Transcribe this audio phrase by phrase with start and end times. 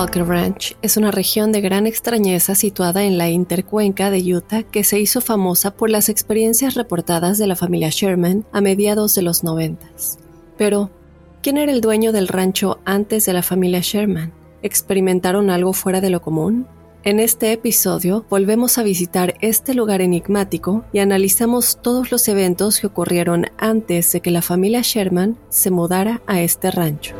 [0.00, 4.82] Skinwalker Ranch es una región de gran extrañeza situada en la intercuenca de Utah que
[4.82, 9.44] se hizo famosa por las experiencias reportadas de la familia Sherman a mediados de los
[9.44, 10.18] noventas.
[10.56, 10.90] Pero,
[11.42, 14.32] ¿quién era el dueño del rancho antes de la familia Sherman?
[14.62, 16.66] ¿Experimentaron algo fuera de lo común?
[17.02, 22.86] En este episodio volvemos a visitar este lugar enigmático y analizamos todos los eventos que
[22.86, 27.14] ocurrieron antes de que la familia Sherman se mudara a este rancho.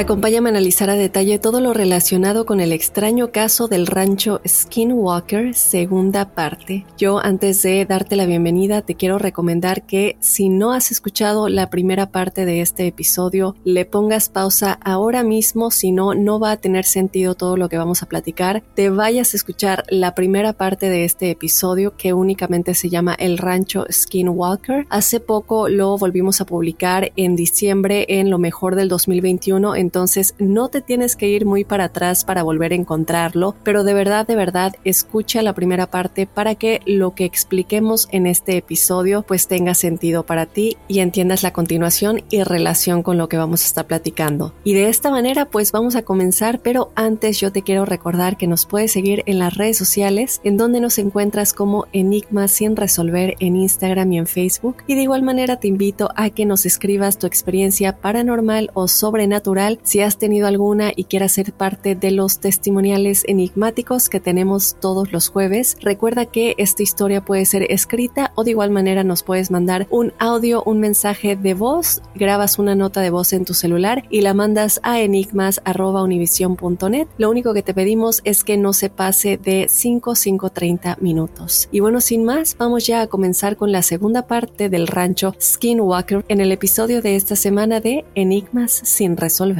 [0.00, 5.54] Acompáñame a analizar a detalle todo lo relacionado con el extraño caso del rancho Skinwalker,
[5.54, 6.86] segunda parte.
[6.96, 11.68] Yo, antes de darte la bienvenida, te quiero recomendar que si no has escuchado la
[11.68, 16.56] primera parte de este episodio, le pongas pausa ahora mismo, si no, no va a
[16.56, 18.62] tener sentido todo lo que vamos a platicar.
[18.74, 23.36] Te vayas a escuchar la primera parte de este episodio que únicamente se llama El
[23.36, 24.86] rancho Skinwalker.
[24.88, 30.68] Hace poco lo volvimos a publicar en diciembre en lo mejor del 2021 entonces no
[30.68, 34.36] te tienes que ir muy para atrás para volver a encontrarlo, pero de verdad, de
[34.36, 39.74] verdad, escucha la primera parte para que lo que expliquemos en este episodio pues tenga
[39.74, 43.86] sentido para ti y entiendas la continuación y relación con lo que vamos a estar
[43.88, 44.54] platicando.
[44.62, 48.46] Y de esta manera pues vamos a comenzar, pero antes yo te quiero recordar que
[48.46, 53.34] nos puedes seguir en las redes sociales en donde nos encuentras como Enigma sin resolver
[53.40, 57.18] en Instagram y en Facebook y de igual manera te invito a que nos escribas
[57.18, 62.40] tu experiencia paranormal o sobrenatural si has tenido alguna y quieras ser parte de los
[62.40, 68.44] testimoniales enigmáticos que tenemos todos los jueves, recuerda que esta historia puede ser escrita o
[68.44, 73.00] de igual manera nos puedes mandar un audio, un mensaje de voz, grabas una nota
[73.00, 77.08] de voz en tu celular y la mandas a enigmas.univision.net.
[77.18, 81.68] Lo único que te pedimos es que no se pase de 5 5.30 minutos.
[81.70, 86.24] Y bueno, sin más, vamos ya a comenzar con la segunda parte del rancho Skinwalker
[86.28, 89.59] en el episodio de esta semana de Enigmas sin resolver.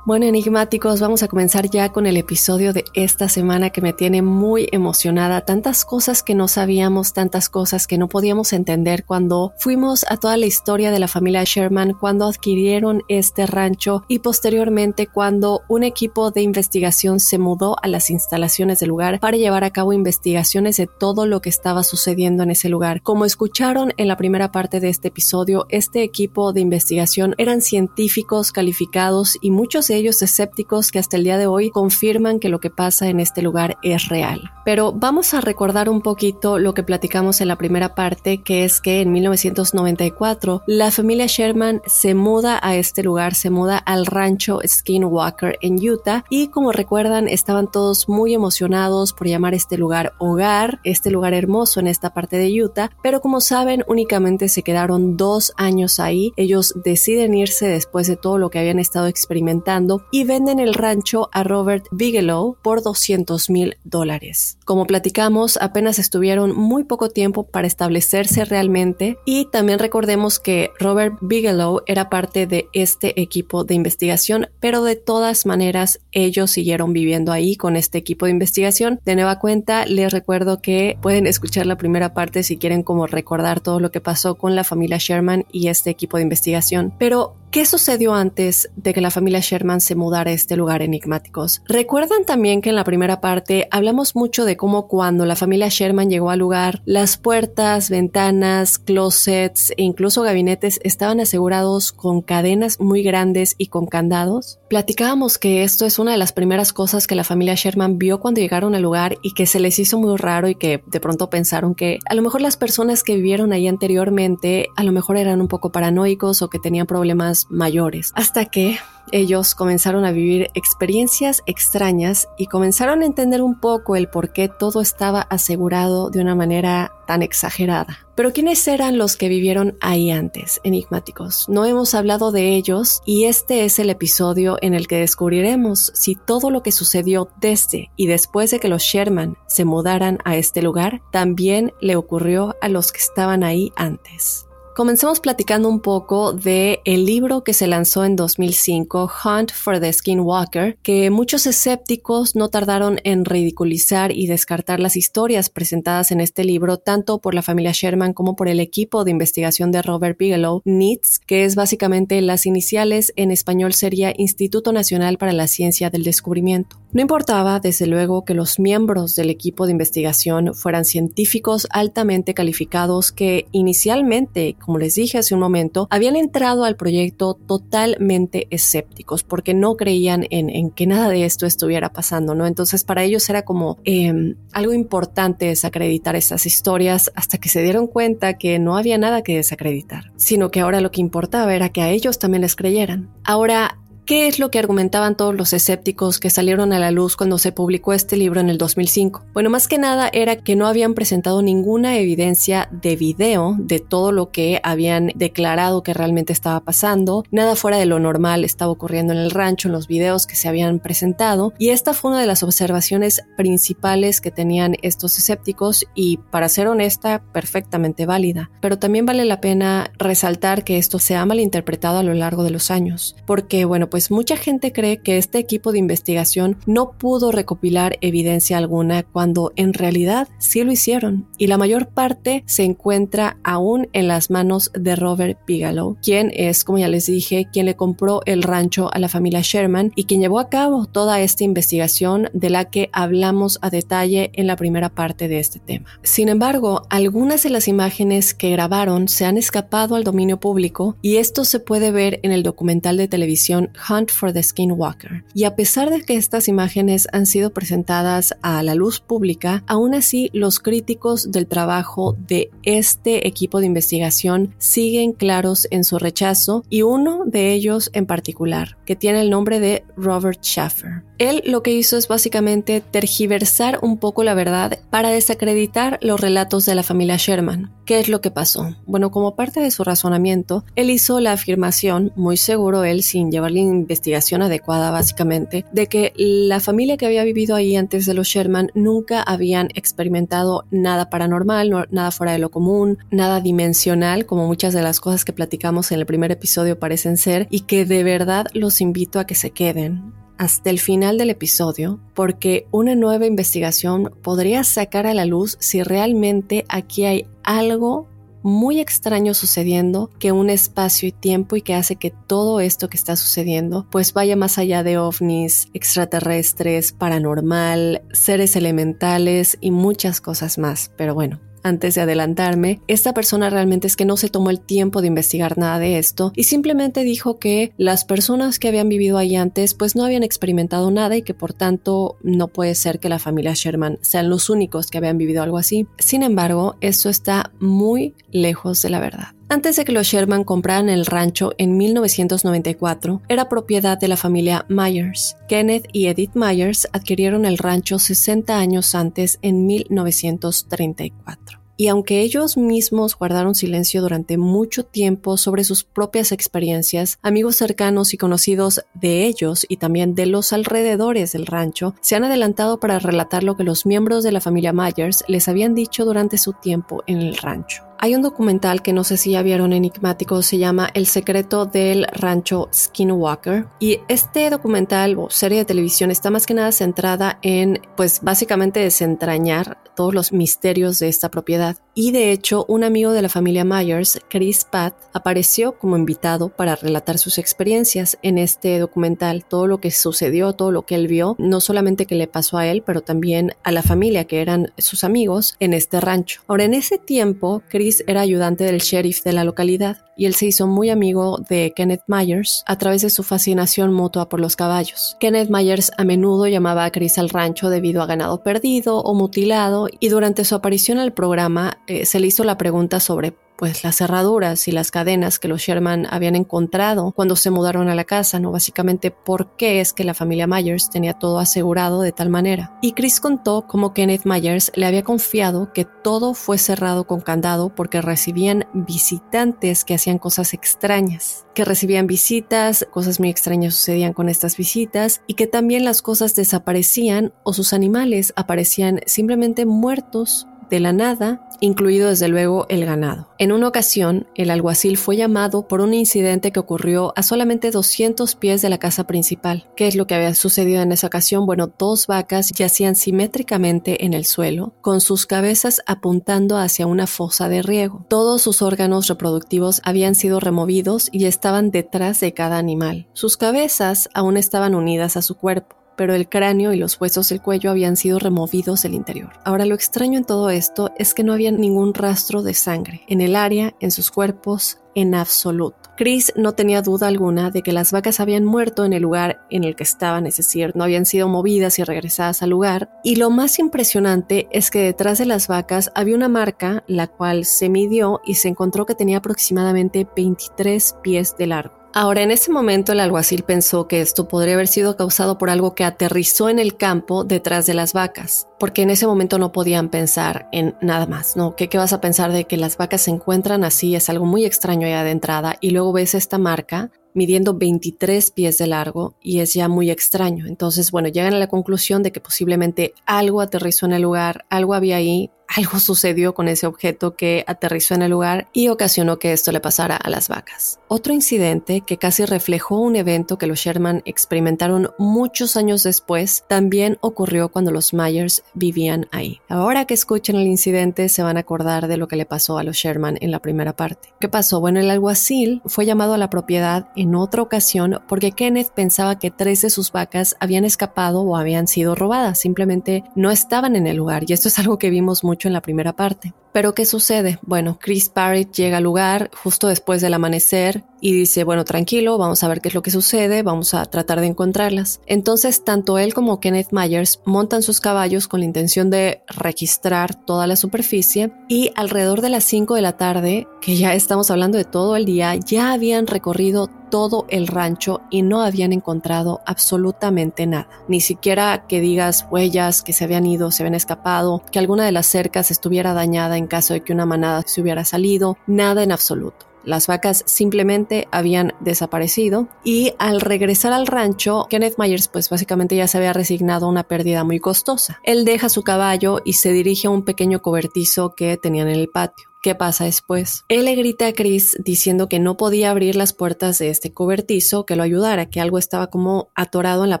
[0.08, 4.22] Bueno, enigmáticos, vamos a comenzar ya con el episodio de esta semana que me tiene
[4.22, 5.42] muy emocionada.
[5.42, 10.38] Tantas cosas que no sabíamos, tantas cosas que no podíamos entender cuando fuimos a toda
[10.38, 16.30] la historia de la familia Sherman, cuando adquirieron este rancho y posteriormente cuando un equipo
[16.30, 20.86] de investigación se mudó a las instalaciones del lugar para llevar a cabo investigaciones de
[20.86, 23.02] todo lo que estaba sucediendo en ese lugar.
[23.02, 28.52] Como escucharon en la primera parte de este episodio, este equipo de investigación eran científicos
[28.52, 32.60] calificados y muchos de ellos escépticos que hasta el día de hoy confirman que lo
[32.60, 34.50] que pasa en este lugar es real.
[34.64, 38.80] Pero vamos a recordar un poquito lo que platicamos en la primera parte, que es
[38.80, 44.60] que en 1994 la familia Sherman se muda a este lugar, se muda al rancho
[44.66, 50.80] Skinwalker en Utah y como recuerdan estaban todos muy emocionados por llamar este lugar hogar,
[50.84, 55.52] este lugar hermoso en esta parte de Utah, pero como saben únicamente se quedaron dos
[55.56, 60.60] años ahí, ellos deciden irse después de todo lo que habían estado experimentando y venden
[60.60, 64.58] el rancho a Robert Bigelow por 200 mil dólares.
[64.64, 71.16] Como platicamos, apenas estuvieron muy poco tiempo para establecerse realmente y también recordemos que Robert
[71.20, 77.32] Bigelow era parte de este equipo de investigación, pero de todas maneras ellos siguieron viviendo
[77.32, 79.00] ahí con este equipo de investigación.
[79.04, 83.60] De nueva cuenta, les recuerdo que pueden escuchar la primera parte si quieren como recordar
[83.60, 86.92] todo lo que pasó con la familia Sherman y este equipo de investigación.
[86.98, 91.62] Pero ¿Qué sucedió antes de que la familia Sherman se mudara a este lugar enigmáticos?
[91.66, 96.10] Recuerdan también que en la primera parte hablamos mucho de cómo cuando la familia Sherman
[96.10, 103.02] llegó al lugar, las puertas, ventanas, closets e incluso gabinetes estaban asegurados con cadenas muy
[103.02, 104.58] grandes y con candados.
[104.68, 108.42] Platicábamos que esto es una de las primeras cosas que la familia Sherman vio cuando
[108.42, 111.74] llegaron al lugar y que se les hizo muy raro y que de pronto pensaron
[111.74, 115.48] que a lo mejor las personas que vivieron ahí anteriormente a lo mejor eran un
[115.48, 118.78] poco paranoicos o que tenían problemas mayores, hasta que
[119.12, 124.48] ellos comenzaron a vivir experiencias extrañas y comenzaron a entender un poco el por qué
[124.48, 128.06] todo estaba asegurado de una manera tan exagerada.
[128.14, 131.48] Pero ¿quiénes eran los que vivieron ahí antes, enigmáticos?
[131.48, 136.16] No hemos hablado de ellos y este es el episodio en el que descubriremos si
[136.16, 140.62] todo lo que sucedió desde y después de que los Sherman se mudaran a este
[140.62, 144.47] lugar también le ocurrió a los que estaban ahí antes.
[144.78, 149.92] Comencemos platicando un poco de el libro que se lanzó en 2005, Hunt for the
[149.92, 156.44] Skinwalker, que muchos escépticos no tardaron en ridiculizar y descartar las historias presentadas en este
[156.44, 160.62] libro, tanto por la familia Sherman como por el equipo de investigación de Robert Bigelow,
[160.64, 166.04] NITS, que es básicamente las iniciales en español sería Instituto Nacional para la Ciencia del
[166.04, 166.76] Descubrimiento.
[166.90, 173.12] No importaba, desde luego, que los miembros del equipo de investigación fueran científicos altamente calificados
[173.12, 179.52] que inicialmente, como les dije hace un momento, habían entrado al proyecto totalmente escépticos porque
[179.52, 182.46] no creían en, que nada de esto estuviera pasando, ¿no?
[182.46, 187.86] Entonces para ellos era como em, algo importante desacreditar esas historias hasta que se dieron
[187.86, 191.82] cuenta que no había nada que desacreditar, sino que ahora lo que importaba era que
[191.82, 193.10] a ellos también les creyeran.
[193.24, 197.36] Ahora, ¿Qué es lo que argumentaban todos los escépticos que salieron a la luz cuando
[197.36, 199.22] se publicó este libro en el 2005?
[199.34, 204.10] Bueno, más que nada era que no habían presentado ninguna evidencia de video de todo
[204.10, 207.22] lo que habían declarado que realmente estaba pasando.
[207.30, 210.48] Nada fuera de lo normal estaba ocurriendo en el rancho, en los videos que se
[210.48, 211.52] habían presentado.
[211.58, 216.68] Y esta fue una de las observaciones principales que tenían estos escépticos y, para ser
[216.68, 218.50] honesta, perfectamente válida.
[218.62, 222.52] Pero también vale la pena resaltar que esto se ha malinterpretado a lo largo de
[222.52, 223.14] los años.
[223.26, 227.98] Porque, bueno, pues pues mucha gente cree que este equipo de investigación no pudo recopilar
[228.00, 233.88] evidencia alguna cuando en realidad sí lo hicieron y la mayor parte se encuentra aún
[233.94, 238.20] en las manos de Robert Bigelow, quien es, como ya les dije, quien le compró
[238.24, 242.50] el rancho a la familia Sherman y quien llevó a cabo toda esta investigación de
[242.50, 245.88] la que hablamos a detalle en la primera parte de este tema.
[246.04, 251.16] Sin embargo, algunas de las imágenes que grabaron se han escapado al dominio público y
[251.16, 255.24] esto se puede ver en el documental de televisión Hunt for the Skinwalker.
[255.34, 259.94] Y a pesar de que estas imágenes han sido presentadas a la luz pública, aún
[259.94, 266.64] así los críticos del trabajo de este equipo de investigación siguen claros en su rechazo
[266.68, 271.04] y uno de ellos en particular, que tiene el nombre de Robert Schaffer.
[271.18, 276.64] Él lo que hizo es básicamente tergiversar un poco la verdad para desacreditar los relatos
[276.64, 277.72] de la familia Sherman.
[277.84, 278.76] ¿Qué es lo que pasó?
[278.86, 283.60] Bueno, como parte de su razonamiento, él hizo la afirmación, muy seguro él sin llevarle
[283.68, 288.70] investigación adecuada básicamente de que la familia que había vivido ahí antes de los Sherman
[288.74, 294.82] nunca habían experimentado nada paranormal, nada fuera de lo común, nada dimensional, como muchas de
[294.82, 298.80] las cosas que platicamos en el primer episodio parecen ser, y que de verdad los
[298.80, 304.64] invito a que se queden hasta el final del episodio porque una nueva investigación podría
[304.64, 308.06] sacar a la luz si realmente aquí hay algo
[308.42, 312.96] muy extraño sucediendo que un espacio y tiempo y que hace que todo esto que
[312.96, 320.58] está sucediendo pues vaya más allá de ovnis, extraterrestres, paranormal, seres elementales y muchas cosas
[320.58, 320.90] más.
[320.96, 325.00] Pero bueno, antes de adelantarme, esta persona realmente es que no se tomó el tiempo
[325.00, 329.36] de investigar nada de esto y simplemente dijo que las personas que habían vivido ahí
[329.36, 333.18] antes pues no habían experimentado nada y que por tanto no puede ser que la
[333.18, 335.86] familia Sherman sean los únicos que habían vivido algo así.
[335.98, 339.37] Sin embargo, esto está muy lejos de la verdad.
[339.50, 344.66] Antes de que los Sherman compraran el rancho en 1994, era propiedad de la familia
[344.68, 345.36] Myers.
[345.48, 352.56] Kenneth y Edith Myers adquirieron el rancho 60 años antes, en 1934 y aunque ellos
[352.56, 359.26] mismos guardaron silencio durante mucho tiempo sobre sus propias experiencias, amigos cercanos y conocidos de
[359.26, 363.62] ellos y también de los alrededores del rancho se han adelantado para relatar lo que
[363.62, 367.87] los miembros de la familia Myers les habían dicho durante su tiempo en el rancho.
[368.00, 372.06] Hay un documental que no sé si ya vieron enigmático, se llama El secreto del
[372.12, 373.66] rancho Skinwalker.
[373.80, 378.78] Y este documental o serie de televisión está más que nada centrada en, pues básicamente
[378.78, 381.76] desentrañar todos los misterios de esta propiedad.
[381.92, 386.76] Y de hecho, un amigo de la familia Myers, Chris Pat, apareció como invitado para
[386.76, 391.34] relatar sus experiencias en este documental, todo lo que sucedió, todo lo que él vio,
[391.40, 395.02] no solamente que le pasó a él, pero también a la familia que eran sus
[395.02, 396.42] amigos en este rancho.
[396.46, 400.46] Ahora, en ese tiempo, Chris era ayudante del sheriff de la localidad y él se
[400.46, 405.16] hizo muy amigo de Kenneth Myers a través de su fascinación mutua por los caballos.
[405.20, 409.88] Kenneth Myers a menudo llamaba a Chris al rancho debido a ganado perdido o mutilado
[410.00, 413.96] y durante su aparición al programa eh, se le hizo la pregunta sobre pues las
[413.96, 418.38] cerraduras y las cadenas que los Sherman habían encontrado cuando se mudaron a la casa,
[418.38, 418.52] ¿no?
[418.52, 422.78] Básicamente, ¿por qué es que la familia Myers tenía todo asegurado de tal manera?
[422.82, 427.74] Y Chris contó cómo Kenneth Myers le había confiado que todo fue cerrado con candado
[427.74, 434.28] porque recibían visitantes que hacían cosas extrañas, que recibían visitas, cosas muy extrañas sucedían con
[434.28, 440.80] estas visitas y que también las cosas desaparecían o sus animales aparecían simplemente muertos de
[440.80, 443.28] la nada, incluido desde luego el ganado.
[443.38, 448.34] En una ocasión, el alguacil fue llamado por un incidente que ocurrió a solamente 200
[448.36, 449.68] pies de la casa principal.
[449.76, 451.46] ¿Qué es lo que había sucedido en esa ocasión?
[451.46, 457.48] Bueno, dos vacas yacían simétricamente en el suelo, con sus cabezas apuntando hacia una fosa
[457.48, 458.04] de riego.
[458.08, 463.08] Todos sus órganos reproductivos habían sido removidos y estaban detrás de cada animal.
[463.12, 467.42] Sus cabezas aún estaban unidas a su cuerpo pero el cráneo y los huesos del
[467.42, 469.32] cuello habían sido removidos del interior.
[469.44, 473.20] Ahora lo extraño en todo esto es que no había ningún rastro de sangre en
[473.20, 475.90] el área, en sus cuerpos, en absoluto.
[475.96, 479.64] Chris no tenía duda alguna de que las vacas habían muerto en el lugar en
[479.64, 482.90] el que estaban, es decir, no habían sido movidas y regresadas al lugar.
[483.02, 487.44] Y lo más impresionante es que detrás de las vacas había una marca, la cual
[487.44, 491.87] se midió y se encontró que tenía aproximadamente 23 pies de largo.
[492.00, 495.74] Ahora, en ese momento el alguacil pensó que esto podría haber sido causado por algo
[495.74, 499.88] que aterrizó en el campo detrás de las vacas, porque en ese momento no podían
[499.88, 501.56] pensar en nada más, ¿no?
[501.56, 503.96] ¿Qué, qué vas a pensar de que las vacas se encuentran así?
[503.96, 508.58] Es algo muy extraño ya de entrada y luego ves esta marca midiendo 23 pies
[508.58, 510.46] de largo y es ya muy extraño.
[510.46, 514.74] Entonces, bueno, llegan a la conclusión de que posiblemente algo aterrizó en el lugar, algo
[514.74, 519.32] había ahí algo sucedió con ese objeto que aterrizó en el lugar y ocasionó que
[519.32, 520.78] esto le pasara a las vacas.
[520.88, 526.98] Otro incidente que casi reflejó un evento que los Sherman experimentaron muchos años después también
[527.00, 529.40] ocurrió cuando los Myers vivían ahí.
[529.48, 532.62] Ahora que escuchen el incidente se van a acordar de lo que le pasó a
[532.62, 534.12] los Sherman en la primera parte.
[534.20, 534.60] ¿Qué pasó?
[534.60, 539.30] Bueno, el alguacil fue llamado a la propiedad en otra ocasión porque Kenneth pensaba que
[539.30, 543.96] tres de sus vacas habían escapado o habían sido robadas, simplemente no estaban en el
[543.96, 546.34] lugar y esto es algo que vimos mucho en la primera parte.
[546.52, 547.38] Pero ¿qué sucede?
[547.42, 552.42] Bueno, Chris Parrott llega al lugar justo después del amanecer y dice, bueno, tranquilo, vamos
[552.42, 555.00] a ver qué es lo que sucede, vamos a tratar de encontrarlas.
[555.06, 560.46] Entonces, tanto él como Kenneth Myers montan sus caballos con la intención de registrar toda
[560.46, 564.64] la superficie y alrededor de las 5 de la tarde, que ya estamos hablando de
[564.64, 570.68] todo el día, ya habían recorrido todo el rancho y no habían encontrado absolutamente nada.
[570.88, 574.92] Ni siquiera que digas huellas que se habían ido, se habían escapado, que alguna de
[574.92, 578.92] las cercas estuviera dañada en caso de que una manada se hubiera salido, nada en
[578.92, 579.47] absoluto.
[579.68, 585.86] Las vacas simplemente habían desaparecido y al regresar al rancho, Kenneth Myers pues básicamente ya
[585.86, 588.00] se había resignado a una pérdida muy costosa.
[588.02, 591.90] Él deja su caballo y se dirige a un pequeño cobertizo que tenían en el
[591.90, 592.27] patio.
[592.40, 593.44] ¿Qué pasa después?
[593.48, 597.66] Él le grita a Chris diciendo que no podía abrir las puertas de este cobertizo,
[597.66, 600.00] que lo ayudara, que algo estaba como atorado en la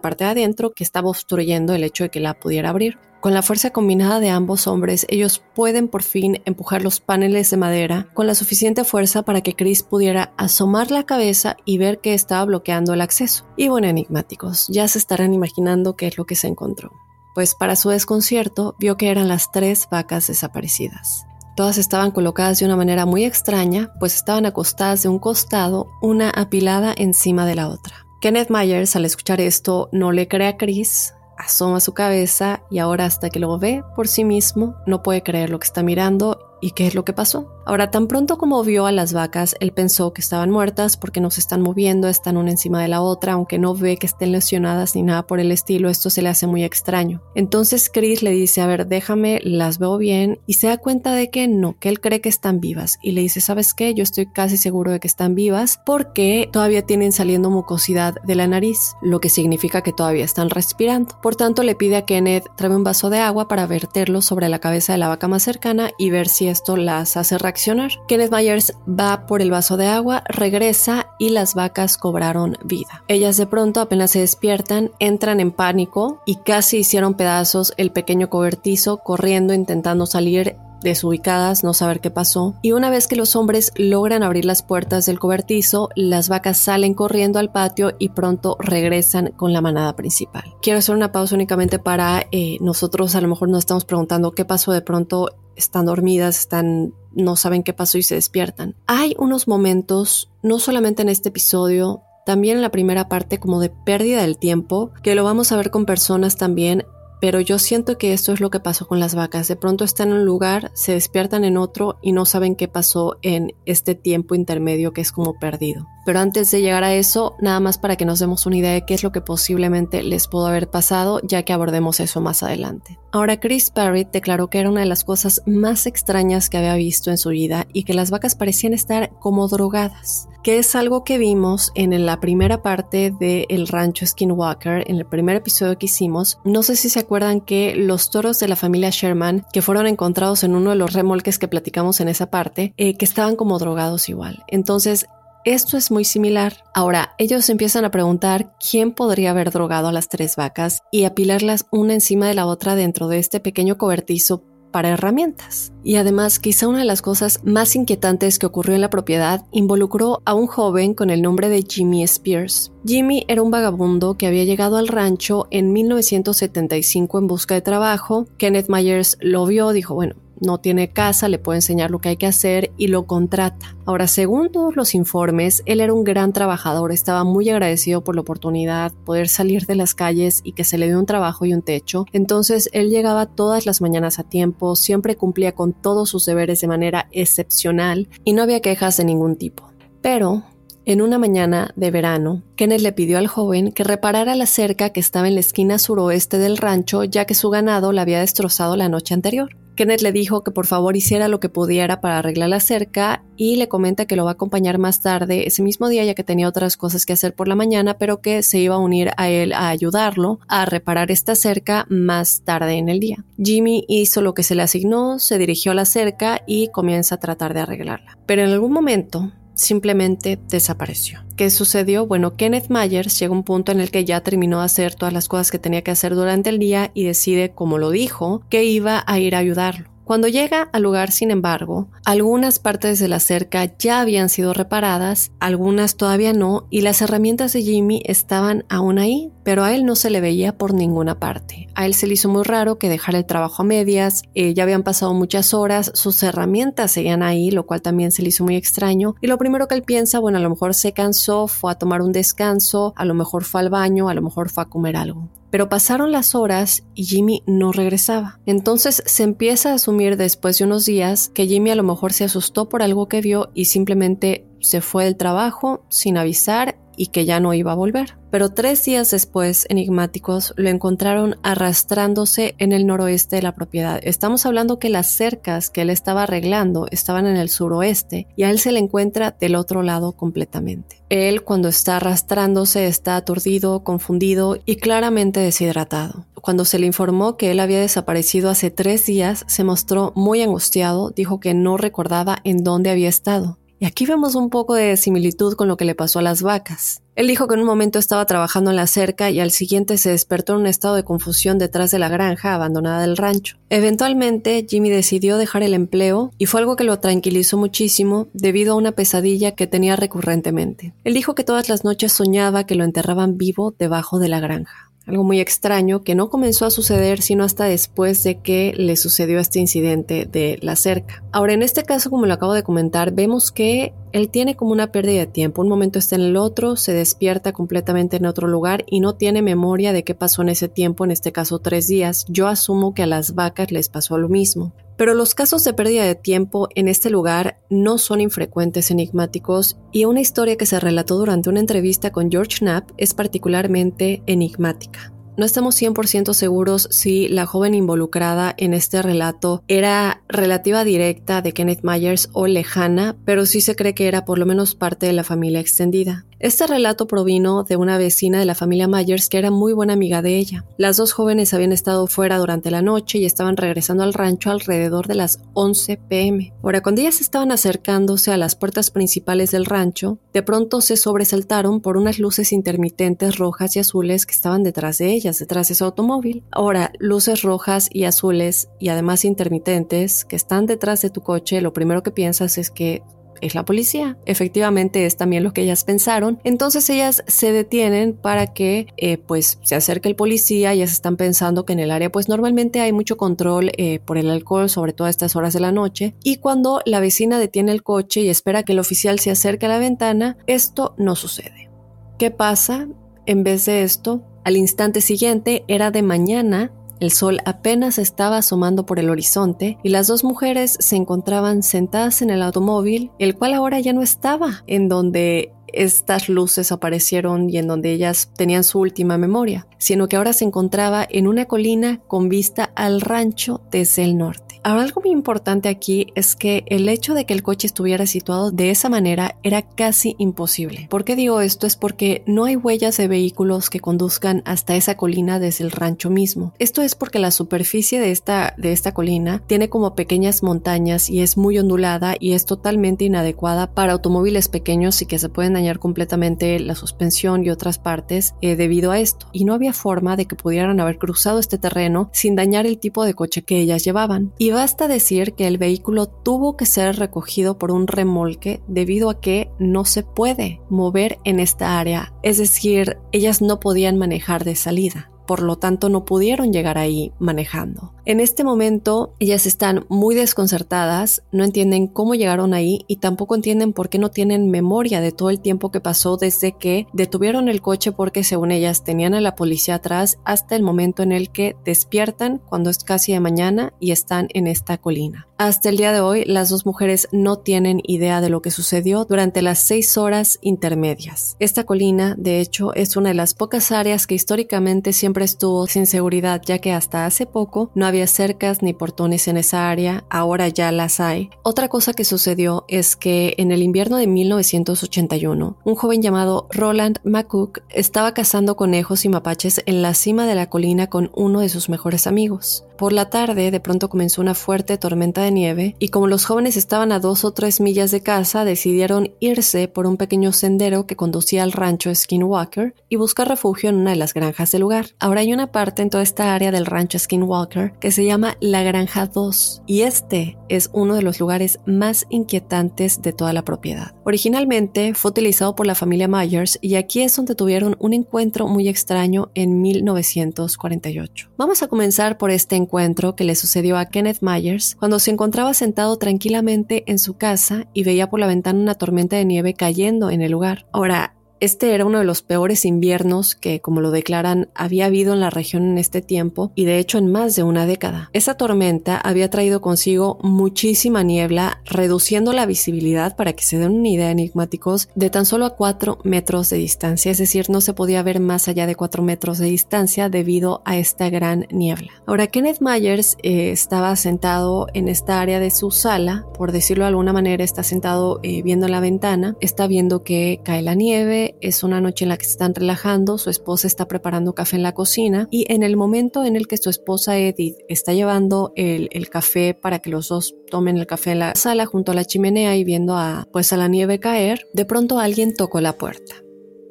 [0.00, 2.96] parte de adentro que estaba obstruyendo el hecho de que la pudiera abrir.
[3.20, 7.56] Con la fuerza combinada de ambos hombres, ellos pueden por fin empujar los paneles de
[7.56, 12.14] madera con la suficiente fuerza para que Chris pudiera asomar la cabeza y ver que
[12.14, 13.44] estaba bloqueando el acceso.
[13.56, 16.92] Y bueno, enigmáticos, ya se estarán imaginando qué es lo que se encontró.
[17.34, 21.26] Pues para su desconcierto, vio que eran las tres vacas desaparecidas.
[21.58, 26.30] Todas estaban colocadas de una manera muy extraña, pues estaban acostadas de un costado, una
[26.30, 28.06] apilada encima de la otra.
[28.20, 33.06] Kenneth Myers, al escuchar esto, no le cree a Chris, asoma su cabeza y ahora
[33.06, 36.72] hasta que lo ve por sí mismo, no puede creer lo que está mirando ¿Y
[36.72, 37.57] qué es lo que pasó?
[37.68, 41.30] Ahora, tan pronto como vio a las vacas, él pensó que estaban muertas porque no
[41.30, 44.94] se están moviendo, están una encima de la otra, aunque no ve que estén lesionadas
[44.94, 47.20] ni nada por el estilo, esto se le hace muy extraño.
[47.34, 51.28] Entonces Chris le dice, a ver, déjame, las veo bien, y se da cuenta de
[51.28, 53.92] que no, que él cree que están vivas, y le dice, ¿sabes qué?
[53.92, 58.46] Yo estoy casi seguro de que están vivas porque todavía tienen saliendo mucosidad de la
[58.46, 61.20] nariz, lo que significa que todavía están respirando.
[61.20, 64.58] Por tanto, le pide a Kenneth, trae un vaso de agua para verterlo sobre la
[64.58, 67.57] cabeza de la vaca más cercana y ver si esto las hace reaccionar.
[68.06, 73.02] Kenneth Myers va por el vaso de agua, regresa y las vacas cobraron vida.
[73.08, 78.30] Ellas de pronto apenas se despiertan, entran en pánico y casi hicieron pedazos el pequeño
[78.30, 83.72] cobertizo corriendo intentando salir desubicadas, no saber qué pasó, y una vez que los hombres
[83.76, 89.32] logran abrir las puertas del cobertizo, las vacas salen corriendo al patio y pronto regresan
[89.36, 90.44] con la manada principal.
[90.62, 94.44] Quiero hacer una pausa únicamente para eh, nosotros a lo mejor nos estamos preguntando qué
[94.44, 98.76] pasó de pronto están dormidas, están no saben qué pasó y se despiertan.
[98.86, 103.70] Hay unos momentos, no solamente en este episodio, también en la primera parte como de
[103.70, 106.84] pérdida del tiempo, que lo vamos a ver con personas también
[107.20, 109.48] pero yo siento que esto es lo que pasó con las vacas.
[109.48, 113.16] De pronto están en un lugar, se despiertan en otro y no saben qué pasó
[113.22, 115.86] en este tiempo intermedio que es como perdido.
[116.04, 118.86] Pero antes de llegar a eso, nada más para que nos demos una idea de
[118.86, 122.98] qué es lo que posiblemente les pudo haber pasado, ya que abordemos eso más adelante.
[123.12, 127.10] Ahora, Chris Parrott declaró que era una de las cosas más extrañas que había visto
[127.10, 131.18] en su vida y que las vacas parecían estar como drogadas que es algo que
[131.18, 136.38] vimos en la primera parte de El Rancho Skinwalker, en el primer episodio que hicimos.
[136.44, 140.44] No sé si se acuerdan que los toros de la familia Sherman, que fueron encontrados
[140.44, 144.08] en uno de los remolques que platicamos en esa parte, eh, que estaban como drogados
[144.08, 144.44] igual.
[144.48, 145.06] Entonces,
[145.44, 146.64] esto es muy similar.
[146.74, 151.66] Ahora, ellos empiezan a preguntar quién podría haber drogado a las tres vacas y apilarlas
[151.70, 155.72] una encima de la otra dentro de este pequeño cobertizo para herramientas.
[155.88, 160.20] Y además, quizá una de las cosas más inquietantes que ocurrió en la propiedad involucró
[160.26, 162.72] a un joven con el nombre de Jimmy Spears.
[162.84, 168.26] Jimmy era un vagabundo que había llegado al rancho en 1975 en busca de trabajo.
[168.36, 172.16] Kenneth Myers lo vio, dijo, bueno, no tiene casa, le puede enseñar lo que hay
[172.16, 173.76] que hacer y lo contrata.
[173.84, 178.20] Ahora, según todos los informes, él era un gran trabajador, estaba muy agradecido por la
[178.20, 181.62] oportunidad, poder salir de las calles y que se le dio un trabajo y un
[181.62, 182.04] techo.
[182.12, 186.68] Entonces, él llegaba todas las mañanas a tiempo, siempre cumplía con todos sus deberes de
[186.68, 189.70] manera excepcional y no había quejas de ningún tipo.
[190.02, 190.44] Pero,
[190.84, 195.00] en una mañana de verano, Kenneth le pidió al joven que reparara la cerca que
[195.00, 198.88] estaba en la esquina suroeste del rancho ya que su ganado la había destrozado la
[198.88, 199.50] noche anterior.
[199.78, 203.54] Kenneth le dijo que por favor hiciera lo que pudiera para arreglar la cerca y
[203.54, 206.48] le comenta que lo va a acompañar más tarde ese mismo día ya que tenía
[206.48, 209.52] otras cosas que hacer por la mañana, pero que se iba a unir a él
[209.52, 213.24] a ayudarlo a reparar esta cerca más tarde en el día.
[213.40, 217.20] Jimmy hizo lo que se le asignó, se dirigió a la cerca y comienza a
[217.20, 218.18] tratar de arreglarla.
[218.26, 221.24] Pero en algún momento simplemente desapareció.
[221.36, 222.06] ¿Qué sucedió?
[222.06, 225.12] Bueno, Kenneth Myers llega a un punto en el que ya terminó de hacer todas
[225.12, 228.64] las cosas que tenía que hacer durante el día y decide, como lo dijo, que
[228.64, 229.90] iba a ir a ayudarlo.
[230.08, 235.32] Cuando llega al lugar, sin embargo, algunas partes de la cerca ya habían sido reparadas,
[235.38, 239.96] algunas todavía no, y las herramientas de Jimmy estaban aún ahí, pero a él no
[239.96, 241.68] se le veía por ninguna parte.
[241.74, 244.62] A él se le hizo muy raro que dejara el trabajo a medias, eh, ya
[244.62, 248.56] habían pasado muchas horas, sus herramientas seguían ahí, lo cual también se le hizo muy
[248.56, 251.74] extraño, y lo primero que él piensa, bueno, a lo mejor se cansó, fue a
[251.74, 254.96] tomar un descanso, a lo mejor fue al baño, a lo mejor fue a comer
[254.96, 255.28] algo.
[255.50, 258.40] Pero pasaron las horas y Jimmy no regresaba.
[258.46, 262.24] Entonces se empieza a asumir después de unos días que Jimmy a lo mejor se
[262.24, 267.24] asustó por algo que vio y simplemente se fue del trabajo sin avisar y que
[267.24, 268.18] ya no iba a volver.
[268.30, 274.00] pero tres días después, enigmáticos lo encontraron arrastrándose en el noroeste de la propiedad.
[274.02, 278.50] Estamos hablando que las cercas que él estaba arreglando estaban en el suroeste y a
[278.50, 281.02] él se le encuentra del otro lado completamente.
[281.08, 286.26] Él cuando está arrastrándose está aturdido, confundido y claramente deshidratado.
[286.34, 291.10] Cuando se le informó que él había desaparecido hace tres días, se mostró muy angustiado,
[291.10, 293.57] dijo que no recordaba en dónde había estado.
[293.80, 297.00] Y aquí vemos un poco de similitud con lo que le pasó a las vacas.
[297.14, 300.10] Él dijo que en un momento estaba trabajando en la cerca y al siguiente se
[300.10, 303.56] despertó en un estado de confusión detrás de la granja abandonada del rancho.
[303.70, 308.76] Eventualmente, Jimmy decidió dejar el empleo y fue algo que lo tranquilizó muchísimo debido a
[308.76, 310.92] una pesadilla que tenía recurrentemente.
[311.04, 314.87] Él dijo que todas las noches soñaba que lo enterraban vivo debajo de la granja
[315.08, 319.40] algo muy extraño que no comenzó a suceder sino hasta después de que le sucedió
[319.40, 321.24] este incidente de la cerca.
[321.32, 324.92] Ahora, en este caso, como lo acabo de comentar, vemos que él tiene como una
[324.92, 325.62] pérdida de tiempo.
[325.62, 329.42] Un momento está en el otro, se despierta completamente en otro lugar y no tiene
[329.42, 332.26] memoria de qué pasó en ese tiempo, en este caso tres días.
[332.28, 334.72] Yo asumo que a las vacas les pasó lo mismo.
[334.98, 340.04] Pero los casos de pérdida de tiempo en este lugar no son infrecuentes enigmáticos y
[340.04, 345.12] una historia que se relató durante una entrevista con George Knapp es particularmente enigmática.
[345.38, 351.52] No estamos 100% seguros si la joven involucrada en este relato era relativa directa de
[351.52, 355.12] Kenneth Myers o lejana, pero sí se cree que era por lo menos parte de
[355.12, 356.26] la familia extendida.
[356.40, 360.22] Este relato provino de una vecina de la familia Myers que era muy buena amiga
[360.22, 360.64] de ella.
[360.76, 365.08] Las dos jóvenes habían estado fuera durante la noche y estaban regresando al rancho alrededor
[365.08, 366.52] de las 11 pm.
[366.62, 371.80] Ahora, cuando ellas estaban acercándose a las puertas principales del rancho, de pronto se sobresaltaron
[371.80, 375.84] por unas luces intermitentes rojas y azules que estaban detrás de ellas, detrás de su
[375.84, 376.44] automóvil.
[376.50, 381.72] Ahora, luces rojas y azules y además intermitentes que están detrás de tu coche, lo
[381.72, 383.02] primero que piensas es que
[383.40, 384.16] es la policía.
[384.26, 386.40] Efectivamente es también lo que ellas pensaron.
[386.44, 390.72] Entonces ellas se detienen para que eh, pues se acerque el policía.
[390.72, 394.30] Ellas están pensando que en el área pues normalmente hay mucho control eh, por el
[394.30, 396.14] alcohol, sobre todo a estas horas de la noche.
[396.22, 399.70] Y cuando la vecina detiene el coche y espera que el oficial se acerque a
[399.70, 401.70] la ventana, esto no sucede.
[402.18, 402.88] ¿Qué pasa?
[403.26, 408.86] En vez de esto, al instante siguiente era de mañana el sol apenas estaba asomando
[408.86, 413.52] por el horizonte y las dos mujeres se encontraban sentadas en el automóvil, el cual
[413.52, 418.78] ahora ya no estaba en donde estas luces aparecieron y en donde ellas tenían su
[418.78, 424.04] última memoria, sino que ahora se encontraba en una colina con vista al rancho desde
[424.04, 424.48] el norte.
[424.62, 428.50] Ahora, algo muy importante aquí es que el hecho de que el coche estuviera situado
[428.50, 430.88] de esa manera era casi imposible.
[430.90, 431.66] ¿Por qué digo esto?
[431.66, 436.10] Es porque no hay huellas de vehículos que conduzcan hasta esa colina desde el rancho
[436.10, 436.52] mismo.
[436.58, 441.20] Esto es porque la superficie de esta, de esta colina tiene como pequeñas montañas y
[441.20, 445.78] es muy ondulada y es totalmente inadecuada para automóviles pequeños y que se pueden dañar
[445.78, 449.26] completamente la suspensión y otras partes eh, debido a esto.
[449.32, 453.04] Y no había forma de que pudieran haber cruzado este terreno sin dañar el tipo
[453.04, 454.32] de coche que ellas llevaban.
[454.38, 459.20] Y basta decir que el vehículo tuvo que ser recogido por un remolque debido a
[459.20, 464.56] que no se puede mover en esta área, es decir, ellas no podían manejar de
[464.56, 467.92] salida por lo tanto no pudieron llegar ahí manejando.
[468.06, 473.74] En este momento ellas están muy desconcertadas, no entienden cómo llegaron ahí y tampoco entienden
[473.74, 477.60] por qué no tienen memoria de todo el tiempo que pasó desde que detuvieron el
[477.60, 481.56] coche porque según ellas tenían a la policía atrás hasta el momento en el que
[481.62, 485.28] despiertan cuando es casi de mañana y están en esta colina.
[485.36, 489.04] Hasta el día de hoy, las dos mujeres no tienen idea de lo que sucedió
[489.04, 491.36] durante las seis horas intermedias.
[491.38, 496.42] Esta colina, de hecho, es una de las pocas áreas que históricamente estuvo sin seguridad,
[496.44, 500.72] ya que hasta hace poco no había cercas ni portones en esa área, ahora ya
[500.72, 501.30] las hay.
[501.42, 506.98] Otra cosa que sucedió es que en el invierno de 1981, un joven llamado Roland
[507.04, 511.48] McCook estaba cazando conejos y mapaches en la cima de la colina con uno de
[511.48, 512.64] sus mejores amigos.
[512.78, 516.56] Por la tarde de pronto comenzó una fuerte tormenta de nieve y como los jóvenes
[516.56, 520.94] estaban a dos o tres millas de casa decidieron irse por un pequeño sendero que
[520.94, 524.90] conducía al rancho Skinwalker y buscar refugio en una de las granjas del lugar.
[525.00, 528.62] Ahora hay una parte en toda esta área del rancho Skinwalker que se llama la
[528.62, 533.96] Granja 2 y este es uno de los lugares más inquietantes de toda la propiedad.
[534.04, 538.68] Originalmente fue utilizado por la familia Myers y aquí es donde tuvieron un encuentro muy
[538.68, 541.30] extraño en 1948.
[541.36, 545.10] Vamos a comenzar por este encuentro encuentro que le sucedió a Kenneth Myers cuando se
[545.10, 549.54] encontraba sentado tranquilamente en su casa y veía por la ventana una tormenta de nieve
[549.54, 550.66] cayendo en el lugar.
[550.70, 555.20] Ahora, Este era uno de los peores inviernos que, como lo declaran, había habido en
[555.20, 558.10] la región en este tiempo y de hecho en más de una década.
[558.12, 563.88] Esa tormenta había traído consigo muchísima niebla, reduciendo la visibilidad para que se den una
[563.88, 568.02] idea enigmáticos de tan solo a 4 metros de distancia, es decir, no se podía
[568.02, 571.92] ver más allá de 4 metros de distancia debido a esta gran niebla.
[572.06, 576.88] Ahora, Kenneth Myers eh, estaba sentado en esta área de su sala, por decirlo de
[576.88, 581.62] alguna manera, está sentado eh, viendo la ventana, está viendo que cae la nieve, es
[581.62, 584.72] una noche en la que se están relajando, su esposa está preparando café en la
[584.72, 589.54] cocina y en el momento en el que su esposa Edith está llevando el, café
[589.54, 592.64] para que los dos tomen el café en la sala junto a la chimenea y
[592.64, 596.16] viendo a, pues a la nieve caer, de pronto alguien tocó la puerta.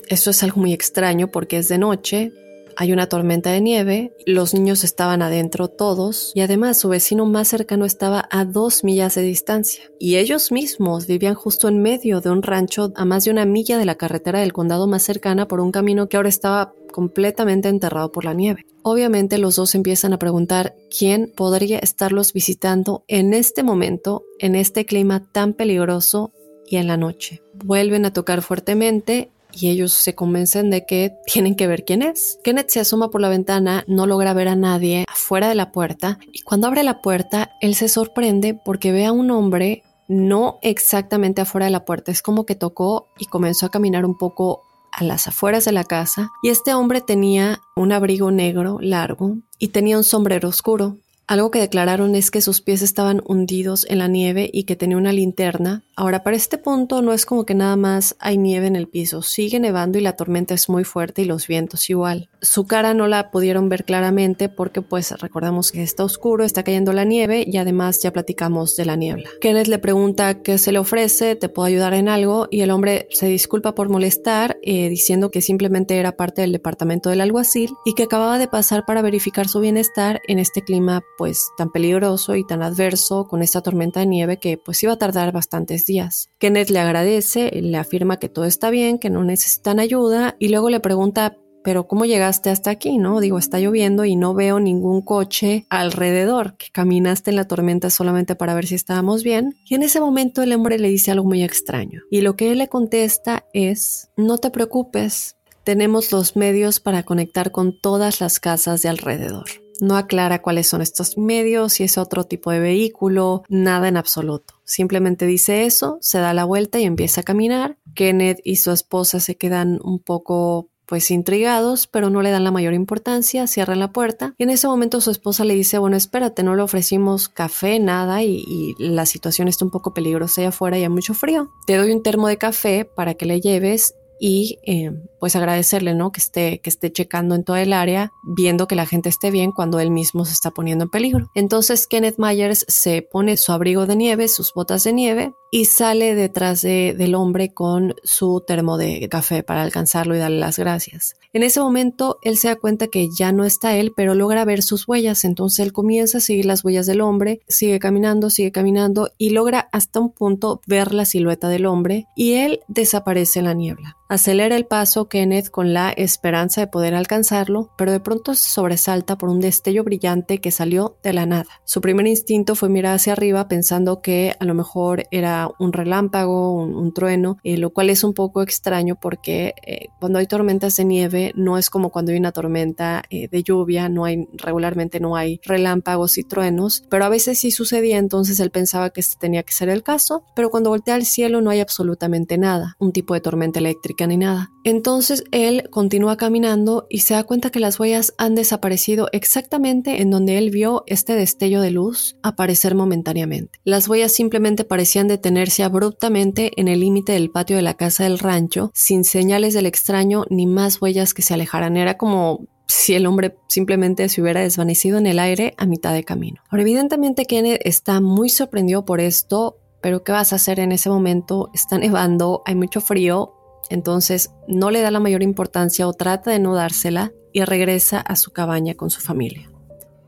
[0.08, 2.32] Esto es algo muy extraño porque es de noche,
[2.80, 7.48] hay una tormenta de nieve, los niños estaban adentro todos y además su vecino más
[7.48, 9.84] cercano estaba a dos millas de distancia.
[10.00, 13.80] Y ellos mismos vivían justo en medio de un rancho a más de una milla
[13.80, 18.12] de la carretera del condado más cercana por un camino que ahora estaba completamente enterrado
[18.12, 18.68] por la nieve.
[18.84, 24.86] Obviamente los dos empiezan a preguntar quién podría estarlos visitando en este momento, en este
[24.86, 26.32] clima tan peligroso
[26.68, 27.42] y en la noche.
[27.56, 32.40] Vuelven a tocar fuertemente y ellos se convencen de que tienen que ver quién es.
[32.44, 36.20] Kenneth se asoma por la ventana, no logra ver a nadie afuera de la puerta
[36.32, 41.42] y cuando abre la puerta él se sorprende porque ve a un hombre no exactamente
[41.42, 45.04] afuera de la puerta, es como que tocó y comenzó a caminar un poco a
[45.04, 49.98] las afueras de la casa y este hombre tenía un abrigo negro largo y tenía
[49.98, 50.98] un sombrero oscuro.
[51.30, 54.96] Algo que declararon es que sus pies estaban hundidos en la nieve y que tenía
[54.96, 55.84] una linterna.
[55.94, 59.22] Ahora, para este punto no es como que nada más hay nieve en el piso,
[59.22, 62.30] sigue nevando y la tormenta es muy fuerte y los vientos igual.
[62.42, 66.94] Su cara no la pudieron ver claramente porque pues recordamos que está oscuro, está cayendo
[66.94, 69.30] la nieve y además ya platicamos de la niebla.
[69.42, 73.08] Kenneth le pregunta qué se le ofrece, te puedo ayudar en algo y el hombre
[73.10, 77.96] se disculpa por molestar eh, diciendo que simplemente era parte del departamento del alguacil y
[77.96, 82.46] que acababa de pasar para verificar su bienestar en este clima pues tan peligroso y
[82.46, 86.30] tan adverso con esta tormenta de nieve que pues iba a tardar bastantes días.
[86.40, 90.70] Kenneth le agradece, le afirma que todo está bien, que no necesitan ayuda y luego
[90.70, 92.98] le pregunta pero ¿cómo llegaste hasta aquí?
[92.98, 97.90] No, digo, está lloviendo y no veo ningún coche alrededor, que caminaste en la tormenta
[97.90, 99.54] solamente para ver si estábamos bien.
[99.66, 102.04] Y en ese momento el hombre le dice algo muy extraño.
[102.10, 107.52] Y lo que él le contesta es, no te preocupes, tenemos los medios para conectar
[107.52, 109.67] con todas las casas de alrededor.
[109.82, 114.56] No aclara cuáles son estos medios, si es otro tipo de vehículo, nada en absoluto.
[114.64, 117.78] Simplemente dice eso, se da la vuelta y empieza a caminar.
[117.96, 122.52] Kenneth y su esposa se quedan un poco pues intrigados, pero no le dan la
[122.52, 126.44] mayor importancia, cierran la puerta y en ese momento su esposa le dice, bueno, espérate,
[126.44, 130.84] no le ofrecimos café, nada y, la situación está un poco peligrosa allá afuera y
[130.84, 131.50] hay mucho frío.
[131.66, 136.12] Te doy un termo de café para que le lleves y eh, pues agradecerle, ¿no?
[136.12, 139.52] Que esté, que esté checando en todo el área, viendo que la gente esté bien
[139.52, 141.30] cuando él mismo se está poniendo en peligro.
[141.36, 146.16] Entonces Kenneth Myers se pone su abrigo de nieve, sus botas de nieve y sale
[146.16, 151.16] detrás de, del hombre con su termo de café para alcanzarlo y darle las gracias.
[151.34, 154.64] En ese momento él se da cuenta que ya no está él, pero logra ver
[154.64, 159.10] sus huellas, entonces él comienza a seguir las huellas del hombre, sigue caminando, sigue caminando
[159.18, 163.54] y logra hasta un punto ver la silueta del hombre y él desaparece en la
[163.54, 163.98] niebla.
[164.10, 169.18] Acelera el paso Kenneth con la esperanza de poder alcanzarlo, pero de pronto se sobresalta
[169.18, 171.48] por un destello brillante que salió de la nada.
[171.66, 176.54] Su primer instinto fue mirar hacia arriba pensando que a lo mejor era un relámpago,
[176.54, 180.86] un, trueno, eh, lo cual es un poco extraño porque eh, cuando hay tormentas de
[180.86, 185.18] nieve no es como cuando hay una tormenta eh, de lluvia, no hay regularmente no
[185.18, 189.44] hay relámpagos y truenos, pero a veces sí sucedía, entonces él pensaba que este tenía
[189.44, 193.14] que ser el caso, pero cuando voltea al cielo no hay absolutamente nada, un tipo
[193.14, 194.52] de tormenta eléctrica ni nada.
[194.64, 200.12] Entonces él continúa caminando y se da cuenta que las huellas han desaparecido exactamente en
[200.12, 203.60] donde él vio este destello de luz aparecer momentáneamente.
[203.64, 208.20] Las huellas simplemente parecían detenerse abruptamente en el límite del patio de la casa del
[208.20, 211.78] rancho, sin señales del extraño ni más huellas que se alejaran.
[211.78, 216.04] Era como si el hombre simplemente se hubiera desvanecido en el aire a mitad de
[216.04, 216.42] camino.
[216.50, 220.90] Ahora, evidentemente Kenneth está muy sorprendido por esto, pero ¿qué vas a hacer en ese
[220.90, 221.50] momento?
[221.54, 223.34] Está nevando, hay mucho frío,
[223.70, 228.16] entonces no le da la mayor importancia o trata de no dársela y regresa a
[228.16, 229.50] su cabaña con su familia.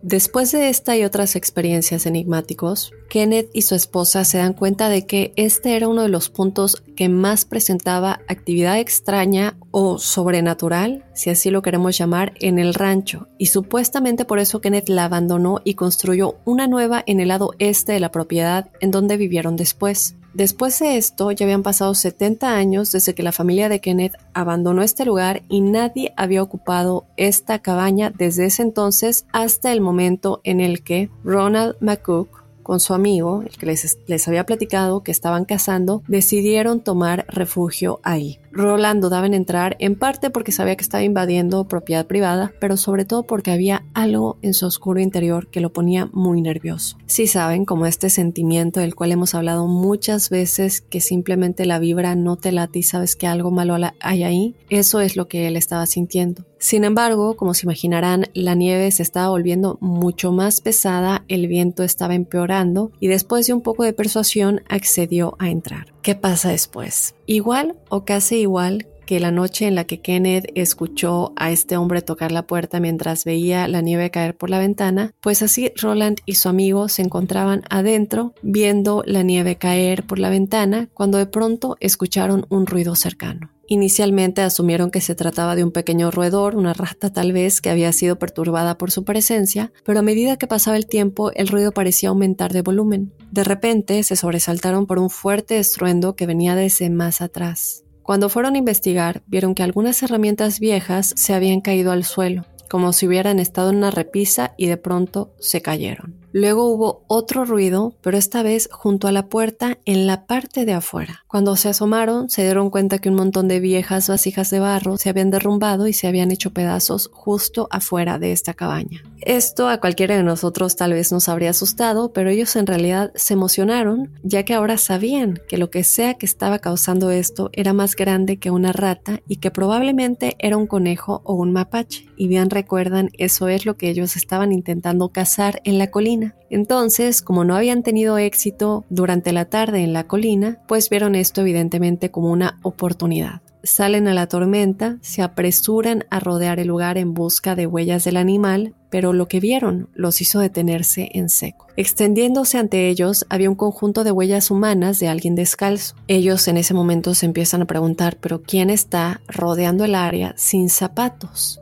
[0.01, 5.05] Después de esta y otras experiencias enigmáticos, Kenneth y su esposa se dan cuenta de
[5.05, 11.29] que este era uno de los puntos que más presentaba actividad extraña o sobrenatural, si
[11.31, 15.73] así lo queremos llamar, en el rancho, y supuestamente por eso Kenneth la abandonó y
[15.73, 20.15] construyó una nueva en el lado este de la propiedad en donde vivieron después.
[20.39, 24.83] Después de esto, ya habían pasado 70 años desde que la familia de Kenneth abandonó
[24.83, 30.61] este lugar y nadie había ocupado esta cabaña desde ese entonces hasta el momento en
[30.61, 35.43] el que Ronald McCook con su amigo, el que les, les, había platicado que estaban
[35.43, 38.39] cazando, decidieron tomar refugio ahí.
[38.51, 43.05] Roland dudaba en entrar, en parte porque sabía que estaba invadiendo propiedad privada, pero sobre
[43.05, 46.97] todo porque había algo en su oscuro interior que lo ponía muy nervioso.
[47.05, 52.15] Si saben, como este sentimiento del cual hemos hablado muchas veces, que simplemente la vibra
[52.15, 55.55] no te late y sabes que algo malo hay ahí, eso es lo que él
[55.55, 56.45] estaba sintiendo.
[56.59, 61.83] Sin embargo, como se imaginarán, la nieve se estaba volviendo mucho más pesada, el viento
[61.83, 65.93] estaba empeorando y después de un poco de persuasión accedió a entrar.
[66.01, 67.13] ¿Qué pasa después?
[67.25, 72.01] Igual o casi igual que la noche en la que Kenneth escuchó a este hombre
[72.01, 76.35] tocar la puerta mientras veía la nieve caer por la ventana, pues así Roland y
[76.35, 81.75] su amigo se encontraban adentro viendo la nieve caer por la ventana cuando de pronto
[81.79, 83.49] escucharon un ruido cercano.
[83.71, 87.93] Inicialmente asumieron que se trataba de un pequeño roedor, una rata tal vez que había
[87.93, 92.09] sido perturbada por su presencia, pero a medida que pasaba el tiempo el ruido parecía
[92.09, 93.13] aumentar de volumen.
[93.29, 97.83] De repente se sobresaltaron por un fuerte estruendo que venía desde más atrás.
[98.01, 102.91] Cuando fueron a investigar, vieron que algunas herramientas viejas se habían caído al suelo, como
[102.91, 106.18] si hubieran estado en una repisa y de pronto se cayeron.
[106.31, 110.73] Luego hubo otro ruido, pero esta vez junto a la puerta en la parte de
[110.73, 111.23] afuera.
[111.27, 115.09] Cuando se asomaron, se dieron cuenta que un montón de viejas vasijas de barro se
[115.09, 119.03] habían derrumbado y se habían hecho pedazos justo afuera de esta cabaña.
[119.21, 123.33] Esto a cualquiera de nosotros tal vez nos habría asustado, pero ellos en realidad se
[123.33, 127.95] emocionaron, ya que ahora sabían que lo que sea que estaba causando esto era más
[127.95, 132.08] grande que una rata y que probablemente era un conejo o un mapache.
[132.19, 137.21] Y bien recuerdan, eso es lo que ellos estaban intentando cazar en la colina entonces,
[137.21, 142.11] como no habían tenido éxito durante la tarde en la colina, pues vieron esto evidentemente
[142.11, 143.41] como una oportunidad.
[143.61, 148.15] Salen a la tormenta, se apresuran a rodear el lugar en busca de huellas del
[148.15, 151.67] animal, pero lo que vieron los hizo detenerse en seco.
[151.75, 155.95] Extendiéndose ante ellos había un conjunto de huellas humanas de alguien descalzo.
[156.07, 160.69] Ellos en ese momento se empiezan a preguntar, pero ¿quién está rodeando el área sin
[160.69, 161.59] zapatos?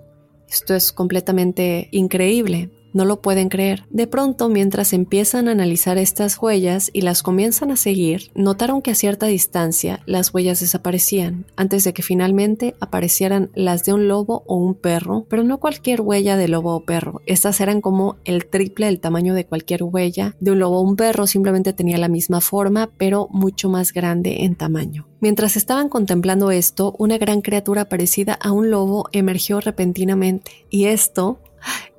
[0.50, 2.70] Esto es completamente increíble.
[2.94, 3.84] No lo pueden creer.
[3.90, 8.92] De pronto, mientras empiezan a analizar estas huellas y las comienzan a seguir, notaron que
[8.92, 14.44] a cierta distancia las huellas desaparecían, antes de que finalmente aparecieran las de un lobo
[14.48, 17.22] o un perro, pero no cualquier huella de lobo o perro.
[17.26, 20.96] Estas eran como el triple del tamaño de cualquier huella de un lobo o un
[20.96, 25.08] perro, simplemente tenía la misma forma, pero mucho más grande en tamaño.
[25.20, 31.40] Mientras estaban contemplando esto, una gran criatura parecida a un lobo emergió repentinamente, y esto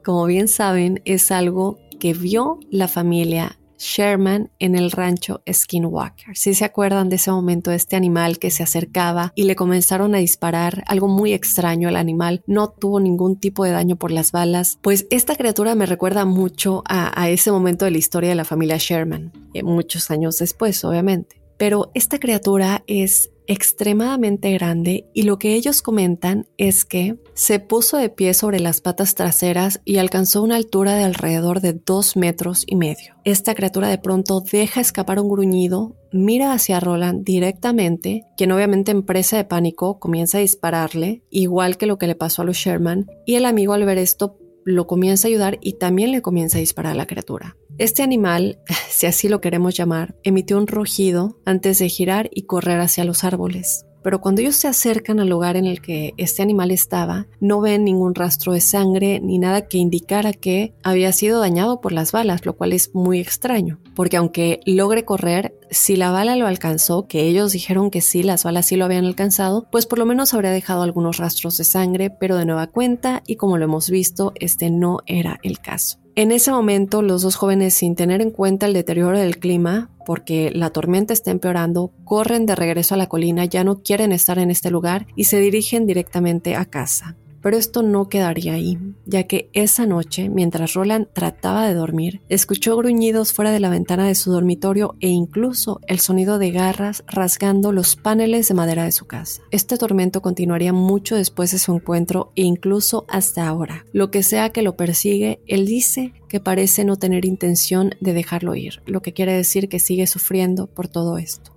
[0.08, 6.34] como bien saben, es algo que vio la familia Sherman en el rancho Skinwalker.
[6.34, 10.18] Si se acuerdan de ese momento, este animal que se acercaba y le comenzaron a
[10.18, 14.78] disparar algo muy extraño al animal, no tuvo ningún tipo de daño por las balas,
[14.80, 18.46] pues esta criatura me recuerda mucho a, a ese momento de la historia de la
[18.46, 21.42] familia Sherman, eh, muchos años después, obviamente.
[21.58, 27.96] Pero esta criatura es extremadamente grande y lo que ellos comentan es que se puso
[27.96, 32.64] de pie sobre las patas traseras y alcanzó una altura de alrededor de dos metros
[32.66, 33.14] y medio.
[33.24, 39.02] Esta criatura de pronto deja escapar un gruñido, mira hacia Roland directamente, quien obviamente en
[39.02, 43.06] presa de pánico comienza a dispararle, igual que lo que le pasó a los Sherman,
[43.24, 44.36] y el amigo al ver esto
[44.68, 47.56] lo comienza a ayudar y también le comienza a disparar a la criatura.
[47.78, 48.58] Este animal,
[48.90, 53.24] si así lo queremos llamar, emitió un rugido antes de girar y correr hacia los
[53.24, 53.86] árboles.
[54.02, 57.84] Pero cuando ellos se acercan al lugar en el que este animal estaba, no ven
[57.84, 62.46] ningún rastro de sangre ni nada que indicara que había sido dañado por las balas,
[62.46, 67.22] lo cual es muy extraño, porque aunque logre correr, si la bala lo alcanzó, que
[67.22, 70.50] ellos dijeron que sí, las balas sí lo habían alcanzado, pues por lo menos habría
[70.50, 74.70] dejado algunos rastros de sangre, pero de nueva cuenta, y como lo hemos visto, este
[74.70, 75.98] no era el caso.
[76.18, 80.50] En ese momento, los dos jóvenes, sin tener en cuenta el deterioro del clima, porque
[80.52, 84.50] la tormenta está empeorando, corren de regreso a la colina, ya no quieren estar en
[84.50, 87.14] este lugar y se dirigen directamente a casa.
[87.48, 92.76] Pero esto no quedaría ahí, ya que esa noche, mientras Roland trataba de dormir, escuchó
[92.76, 97.72] gruñidos fuera de la ventana de su dormitorio e incluso el sonido de garras rasgando
[97.72, 99.40] los paneles de madera de su casa.
[99.50, 103.86] Este tormento continuaría mucho después de su encuentro e incluso hasta ahora.
[103.94, 108.56] Lo que sea que lo persigue, él dice que parece no tener intención de dejarlo
[108.56, 111.47] ir, lo que quiere decir que sigue sufriendo por todo esto.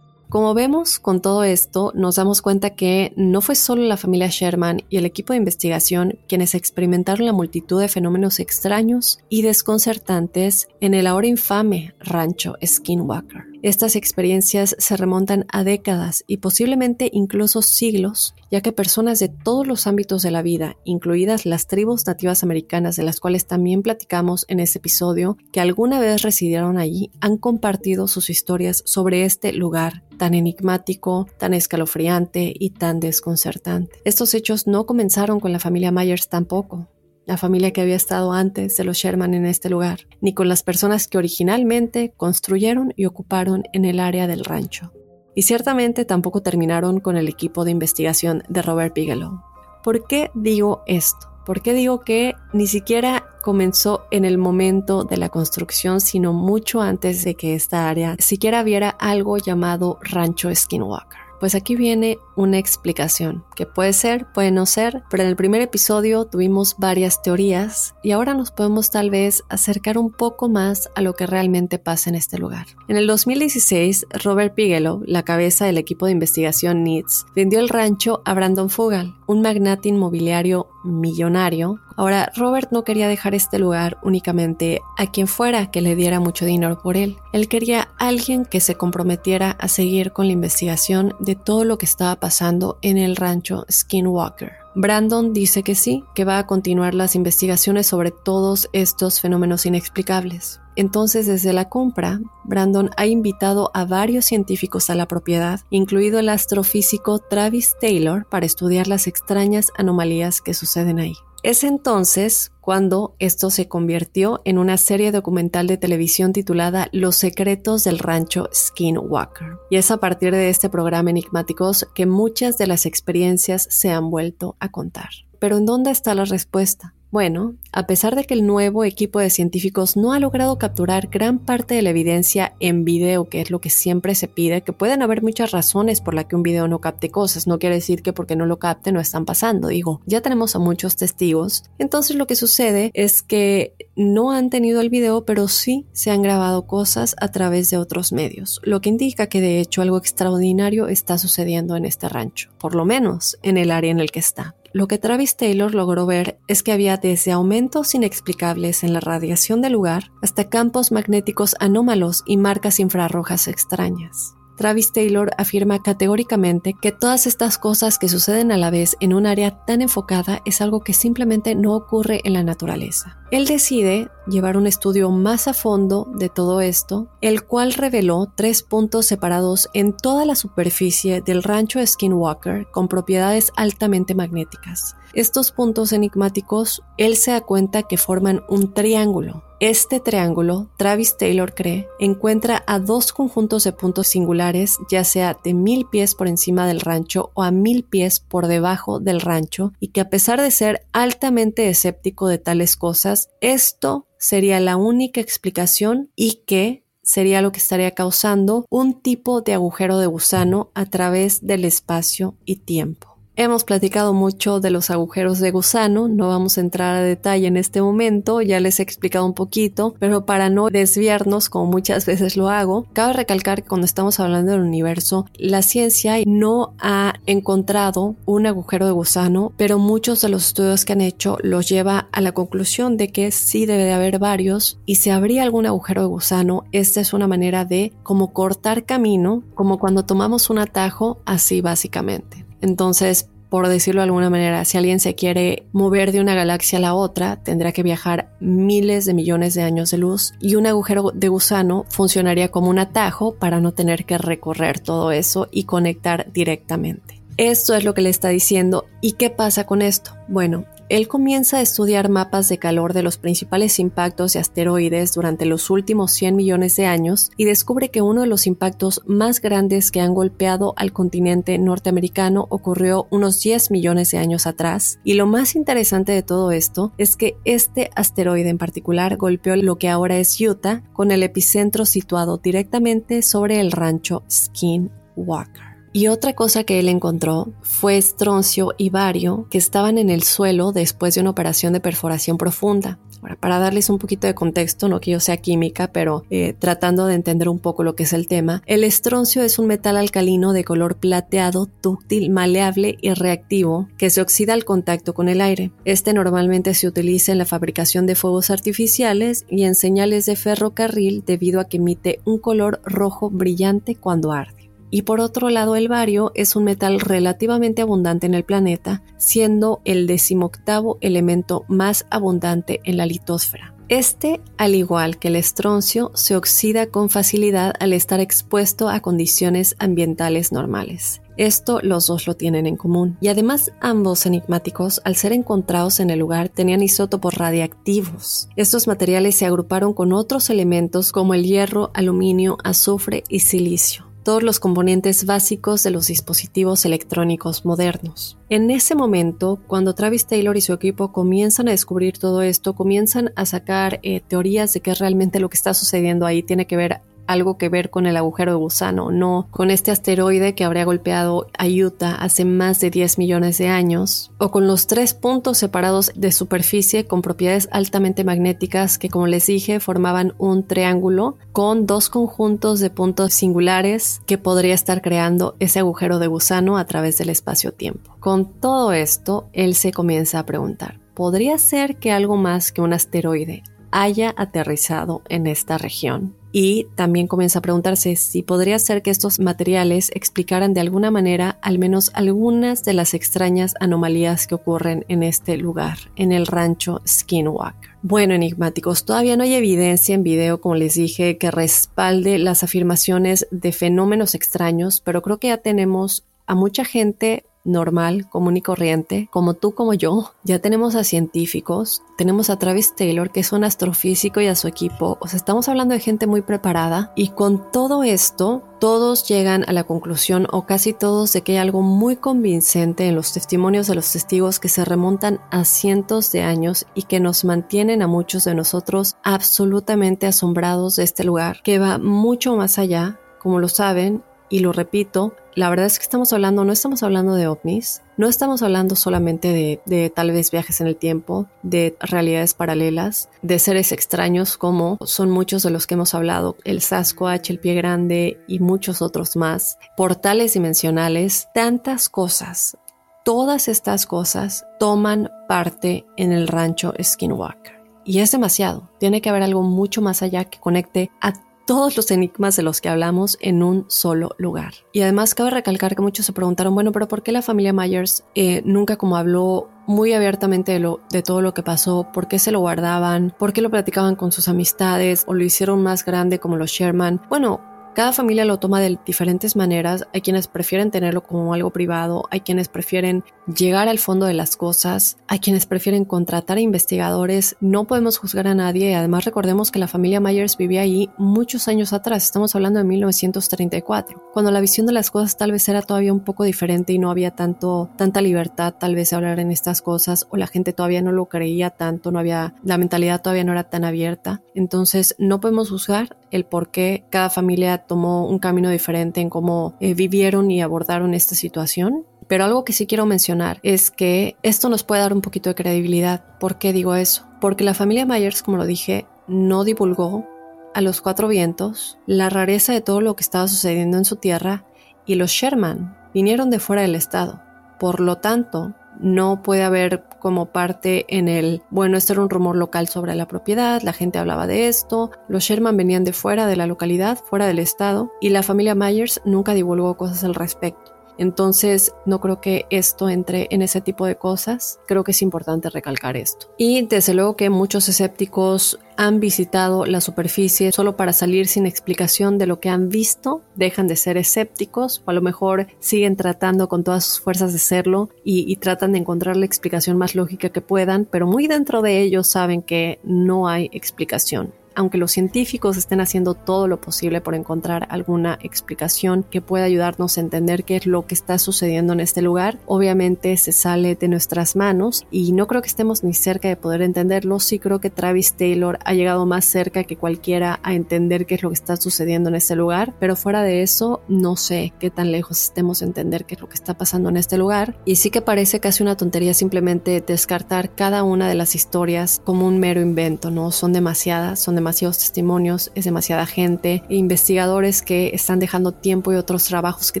[0.28, 4.82] Como vemos con todo esto, nos damos cuenta que no fue solo la familia Sherman
[4.90, 10.94] y el equipo de investigación quienes experimentaron la multitud de fenómenos extraños y desconcertantes en
[10.94, 13.55] el ahora infame rancho Skinwalker.
[13.62, 19.66] Estas experiencias se remontan a décadas y posiblemente incluso siglos, ya que personas de todos
[19.66, 24.44] los ámbitos de la vida, incluidas las tribus nativas americanas de las cuales también platicamos
[24.48, 30.02] en este episodio, que alguna vez residieron allí, han compartido sus historias sobre este lugar
[30.16, 34.00] tan enigmático, tan escalofriante y tan desconcertante.
[34.04, 36.88] Estos hechos no comenzaron con la familia Myers tampoco
[37.26, 40.62] la familia que había estado antes de los Sherman en este lugar, ni con las
[40.62, 44.92] personas que originalmente construyeron y ocuparon en el área del rancho.
[45.34, 49.42] Y ciertamente tampoco terminaron con el equipo de investigación de Robert Bigelow.
[49.82, 51.28] ¿Por qué digo esto?
[51.44, 56.80] ¿Por qué digo que ni siquiera comenzó en el momento de la construcción, sino mucho
[56.80, 61.25] antes de que esta área siquiera viera algo llamado Rancho Skinwalker?
[61.40, 65.60] Pues aquí viene una explicación, que puede ser, puede no ser, pero en el primer
[65.60, 71.02] episodio tuvimos varias teorías y ahora nos podemos tal vez acercar un poco más a
[71.02, 72.66] lo que realmente pasa en este lugar.
[72.88, 78.22] En el 2016, Robert Bigelow, la cabeza del equipo de investigación NITS, vendió el rancho
[78.24, 81.80] a Brandon Fugal, un magnate inmobiliario millonario.
[81.96, 86.44] Ahora, Robert no quería dejar este lugar únicamente a quien fuera que le diera mucho
[86.44, 87.16] dinero por él.
[87.32, 91.86] Él quería alguien que se comprometiera a seguir con la investigación de todo lo que
[91.86, 94.65] estaba pasando en el rancho Skinwalker.
[94.78, 100.60] Brandon dice que sí, que va a continuar las investigaciones sobre todos estos fenómenos inexplicables.
[100.76, 106.28] Entonces, desde la compra, Brandon ha invitado a varios científicos a la propiedad, incluido el
[106.28, 111.14] astrofísico Travis Taylor, para estudiar las extrañas anomalías que suceden ahí.
[111.46, 117.84] Es entonces cuando esto se convirtió en una serie documental de televisión titulada Los secretos
[117.84, 119.56] del rancho Skinwalker.
[119.70, 124.10] Y es a partir de este programa Enigmáticos que muchas de las experiencias se han
[124.10, 125.10] vuelto a contar.
[125.38, 126.95] Pero ¿en dónde está la respuesta?
[127.12, 131.38] Bueno, a pesar de que el nuevo equipo de científicos no ha logrado capturar gran
[131.38, 135.02] parte de la evidencia en video, que es lo que siempre se pide, que pueden
[135.02, 138.12] haber muchas razones por las que un video no capte cosas, no quiere decir que
[138.12, 142.26] porque no lo capte no están pasando, digo, ya tenemos a muchos testigos, entonces lo
[142.26, 147.14] que sucede es que no han tenido el video, pero sí se han grabado cosas
[147.20, 151.76] a través de otros medios, lo que indica que de hecho algo extraordinario está sucediendo
[151.76, 154.56] en este rancho, por lo menos en el área en el que está.
[154.76, 159.62] Lo que Travis Taylor logró ver es que había desde aumentos inexplicables en la radiación
[159.62, 164.34] del lugar hasta campos magnéticos anómalos y marcas infrarrojas extrañas.
[164.56, 169.26] Travis Taylor afirma categóricamente que todas estas cosas que suceden a la vez en un
[169.26, 173.18] área tan enfocada es algo que simplemente no ocurre en la naturaleza.
[173.30, 178.62] Él decide llevar un estudio más a fondo de todo esto, el cual reveló tres
[178.62, 184.96] puntos separados en toda la superficie del rancho Skinwalker con propiedades altamente magnéticas.
[185.16, 191.54] Estos puntos enigmáticos, él se da cuenta que forman un triángulo, este triángulo, Travis Taylor
[191.54, 196.66] cree, encuentra a dos conjuntos de puntos singulares, ya sea de mil pies por encima
[196.66, 200.50] del rancho o a mil pies por debajo del rancho, y que a pesar de
[200.50, 207.52] ser altamente escéptico de tales cosas, esto sería la única explicación y que sería lo
[207.52, 213.15] que estaría causando un tipo de agujero de gusano a través del espacio y tiempo.
[213.38, 217.58] Hemos platicado mucho de los agujeros de gusano, no vamos a entrar a detalle en
[217.58, 222.38] este momento, ya les he explicado un poquito, pero para no desviarnos como muchas veces
[222.38, 228.16] lo hago, cabe recalcar que cuando estamos hablando del universo, la ciencia no ha encontrado
[228.24, 232.22] un agujero de gusano, pero muchos de los estudios que han hecho los lleva a
[232.22, 236.08] la conclusión de que sí debe de haber varios y si habría algún agujero de
[236.08, 241.60] gusano, esta es una manera de como cortar camino, como cuando tomamos un atajo, así
[241.60, 242.45] básicamente.
[242.60, 246.82] Entonces, por decirlo de alguna manera, si alguien se quiere mover de una galaxia a
[246.82, 251.12] la otra, tendrá que viajar miles de millones de años de luz y un agujero
[251.14, 256.32] de gusano funcionaría como un atajo para no tener que recorrer todo eso y conectar
[256.32, 257.22] directamente.
[257.36, 258.86] Esto es lo que le está diciendo.
[259.00, 260.12] ¿Y qué pasa con esto?
[260.26, 265.44] Bueno, él comienza a estudiar mapas de calor de los principales impactos de asteroides durante
[265.44, 269.90] los últimos 100 millones de años y descubre que uno de los impactos más grandes
[269.90, 275.00] que han golpeado al continente norteamericano ocurrió unos 10 millones de años atrás.
[275.02, 279.78] Y lo más interesante de todo esto es que este asteroide en particular golpeó lo
[279.78, 285.65] que ahora es Utah con el epicentro situado directamente sobre el rancho Skinwalker.
[285.96, 290.70] Y otra cosa que él encontró fue estroncio y bario que estaban en el suelo
[290.72, 292.98] después de una operación de perforación profunda.
[293.22, 297.06] Ahora, para darles un poquito de contexto, no que yo sea química, pero eh, tratando
[297.06, 300.52] de entender un poco lo que es el tema, el estroncio es un metal alcalino
[300.52, 305.72] de color plateado, dúctil, maleable y reactivo que se oxida al contacto con el aire.
[305.86, 311.24] Este normalmente se utiliza en la fabricación de fuegos artificiales y en señales de ferrocarril
[311.24, 314.55] debido a que emite un color rojo brillante cuando arde.
[314.96, 319.82] Y por otro lado, el bario es un metal relativamente abundante en el planeta, siendo
[319.84, 323.74] el decimoctavo elemento más abundante en la litosfera.
[323.90, 329.76] Este, al igual que el estroncio, se oxida con facilidad al estar expuesto a condiciones
[329.78, 331.20] ambientales normales.
[331.36, 333.18] Esto los dos lo tienen en común.
[333.20, 338.48] Y además ambos enigmáticos, al ser encontrados en el lugar, tenían isótopos radiactivos.
[338.56, 344.42] Estos materiales se agruparon con otros elementos como el hierro, aluminio, azufre y silicio todos
[344.42, 348.36] los componentes básicos de los dispositivos electrónicos modernos.
[348.48, 353.30] En ese momento, cuando Travis Taylor y su equipo comienzan a descubrir todo esto, comienzan
[353.36, 356.76] a sacar eh, teorías de qué es realmente lo que está sucediendo ahí tiene que
[356.76, 360.84] ver algo que ver con el agujero de gusano, no con este asteroide que habría
[360.84, 365.58] golpeado a Utah hace más de 10 millones de años, o con los tres puntos
[365.58, 371.86] separados de superficie con propiedades altamente magnéticas que, como les dije, formaban un triángulo con
[371.86, 377.18] dos conjuntos de puntos singulares que podría estar creando ese agujero de gusano a través
[377.18, 378.16] del espacio-tiempo.
[378.20, 382.92] Con todo esto, él se comienza a preguntar, ¿podría ser que algo más que un
[382.92, 386.34] asteroide haya aterrizado en esta región?
[386.58, 391.58] Y también comienza a preguntarse si podría ser que estos materiales explicaran de alguna manera
[391.60, 397.02] al menos algunas de las extrañas anomalías que ocurren en este lugar, en el rancho
[397.06, 397.90] Skinwalker.
[398.00, 403.46] Bueno, enigmáticos, todavía no hay evidencia en video, como les dije, que respalde las afirmaciones
[403.50, 409.28] de fenómenos extraños, pero creo que ya tenemos a mucha gente normal, común y corriente,
[409.30, 410.32] como tú, como yo.
[410.44, 414.68] Ya tenemos a científicos, tenemos a Travis Taylor, que es un astrofísico y a su
[414.68, 415.18] equipo.
[415.20, 419.72] O sea, estamos hablando de gente muy preparada y con todo esto, todos llegan a
[419.72, 423.94] la conclusión, o casi todos, de que hay algo muy convincente en los testimonios de
[423.94, 428.44] los testigos que se remontan a cientos de años y que nos mantienen a muchos
[428.44, 434.22] de nosotros absolutamente asombrados de este lugar, que va mucho más allá, como lo saben,
[434.48, 438.28] y lo repito, la verdad es que estamos hablando, no estamos hablando de ovnis, no
[438.28, 443.92] estamos hablando solamente de, tal vez viajes en el tiempo, de realidades paralelas, de seres
[443.92, 448.60] extraños como son muchos de los que hemos hablado, el Sasquatch, el pie grande y
[448.60, 452.76] muchos otros más, portales dimensionales, tantas cosas.
[453.24, 457.76] Todas estas cosas toman parte en el rancho Skinwalker.
[458.04, 458.88] Y es demasiado.
[459.00, 461.32] Tiene que haber algo mucho más allá que conecte a
[461.66, 464.74] todos los enigmas de los que hablamos en un solo lugar.
[464.92, 468.24] Y además cabe recalcar que muchos se preguntaron, bueno, pero ¿por qué la familia Myers
[468.34, 472.38] eh, nunca como habló muy abiertamente de, lo, de todo lo que pasó, por qué
[472.38, 476.38] se lo guardaban, por qué lo platicaban con sus amistades o lo hicieron más grande
[476.38, 477.20] como los Sherman?
[477.28, 477.60] Bueno,
[477.96, 480.06] cada familia lo toma de diferentes maneras.
[480.12, 484.54] Hay quienes prefieren tenerlo como algo privado, hay quienes prefieren llegar al fondo de las
[484.54, 487.56] cosas, hay quienes prefieren contratar a investigadores.
[487.60, 488.94] No podemos juzgar a nadie.
[488.94, 492.26] Además, recordemos que la familia Myers vivía ahí muchos años atrás.
[492.26, 496.20] Estamos hablando de 1934, cuando la visión de las cosas tal vez era todavía un
[496.20, 500.26] poco diferente y no había tanto, tanta libertad tal vez de hablar en estas cosas
[500.28, 503.70] o la gente todavía no lo creía tanto, no había, la mentalidad todavía no era
[503.70, 504.42] tan abierta.
[504.54, 509.74] Entonces, no podemos juzgar el por qué cada familia tomó un camino diferente en cómo
[509.80, 512.04] eh, vivieron y abordaron esta situación.
[512.28, 515.54] Pero algo que sí quiero mencionar es que esto nos puede dar un poquito de
[515.54, 516.38] credibilidad.
[516.38, 517.26] ¿Por qué digo eso?
[517.40, 520.26] Porque la familia Myers, como lo dije, no divulgó
[520.74, 524.64] a los cuatro vientos la rareza de todo lo que estaba sucediendo en su tierra
[525.06, 527.40] y los Sherman vinieron de fuera del estado.
[527.78, 532.56] Por lo tanto, no puede haber como parte en el, bueno, esto era un rumor
[532.56, 536.56] local sobre la propiedad, la gente hablaba de esto, los Sherman venían de fuera de
[536.56, 540.95] la localidad, fuera del estado, y la familia Myers nunca divulgó cosas al respecto.
[541.18, 544.78] Entonces, no creo que esto entre en ese tipo de cosas.
[544.86, 546.48] Creo que es importante recalcar esto.
[546.58, 552.38] Y desde luego que muchos escépticos han visitado la superficie solo para salir sin explicación
[552.38, 556.68] de lo que han visto, dejan de ser escépticos o a lo mejor siguen tratando
[556.68, 560.48] con todas sus fuerzas de serlo y, y, tratan de encontrar la explicación más lógica
[560.48, 564.52] que puedan, pero muy dentro de ellos saben que no hay explicación.
[564.76, 570.16] Aunque los científicos estén haciendo todo lo posible por encontrar alguna explicación que pueda ayudarnos
[570.16, 574.08] a entender qué es lo que está sucediendo en este lugar, obviamente se sale de
[574.08, 577.40] nuestras manos y no creo que estemos ni cerca de poder entenderlo.
[577.40, 581.42] Sí creo que Travis Taylor ha llegado más cerca que cualquiera a entender qué es
[581.42, 585.10] lo que está sucediendo en este lugar, pero fuera de eso, no sé qué tan
[585.10, 587.78] lejos estemos de entender qué es lo que está pasando en este lugar.
[587.84, 592.46] Y sí que parece casi una tontería simplemente descartar cada una de las historias como
[592.46, 593.50] un mero invento, ¿no?
[593.50, 599.44] Son demasiadas, son demasiados testimonios, es demasiada gente, investigadores que están dejando tiempo y otros
[599.44, 600.00] trabajos que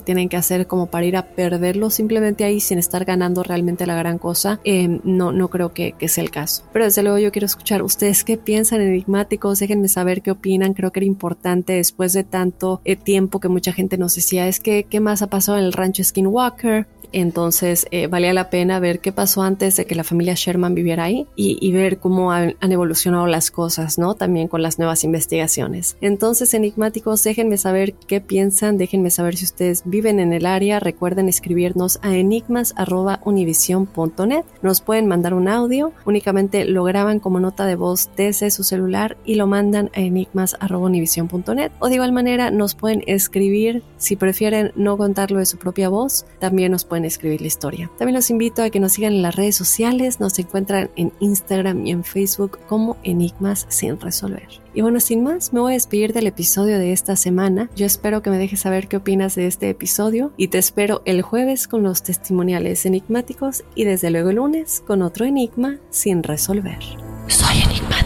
[0.00, 3.94] tienen que hacer como para ir a perderlo simplemente ahí sin estar ganando realmente la
[3.94, 4.58] gran cosa.
[4.64, 6.64] Eh, no, no creo que, que sea el caso.
[6.72, 10.90] Pero desde luego yo quiero escuchar ustedes qué piensan enigmáticos, déjenme saber qué opinan, creo
[10.90, 14.82] que era importante después de tanto eh, tiempo que mucha gente nos decía, es que
[14.82, 16.88] qué más ha pasado en el rancho Skinwalker,
[17.20, 21.04] entonces eh, valía la pena ver qué pasó antes de que la familia Sherman viviera
[21.04, 24.14] ahí y, ver cómo han, evolucionado las cosas, ¿no?
[24.14, 25.96] También con las nuevas investigaciones.
[26.02, 30.78] Entonces, enigmáticos, déjenme saber qué piensan, déjenme saber si ustedes viven en el área.
[30.78, 34.44] Recuerden escribirnos a enigmas.univision.net.
[34.60, 39.16] Nos pueden mandar un audio, únicamente lo graban como nota de voz desde su celular
[39.24, 41.72] y lo mandan a enigmas.univision.net.
[41.78, 46.26] O de igual manera, nos pueden escribir si prefieren no contarlo de su propia voz.
[46.40, 47.90] También nos pueden escribir la historia.
[47.98, 51.86] También los invito a que nos sigan en las redes sociales, nos encuentran en Instagram
[51.86, 54.48] y en Facebook como Enigmas sin resolver.
[54.74, 57.70] Y bueno, sin más, me voy a despedir del episodio de esta semana.
[57.76, 61.22] Yo espero que me dejes saber qué opinas de este episodio y te espero el
[61.22, 66.78] jueves con los testimoniales enigmáticos y desde luego el lunes con otro enigma sin resolver.
[67.26, 68.05] Soy enigmático.